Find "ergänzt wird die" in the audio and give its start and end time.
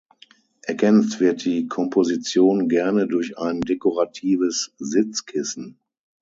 0.63-1.67